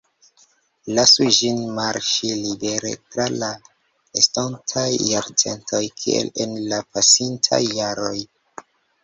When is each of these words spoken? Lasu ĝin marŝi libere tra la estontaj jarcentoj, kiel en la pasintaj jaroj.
Lasu 0.99 1.25
ĝin 1.39 1.59
marŝi 1.79 2.31
libere 2.45 2.93
tra 3.09 3.27
la 3.43 3.51
estontaj 4.23 4.87
jarcentoj, 5.11 5.83
kiel 6.01 6.33
en 6.47 6.57
la 6.73 6.81
pasintaj 6.97 7.63
jaroj. 7.69 8.17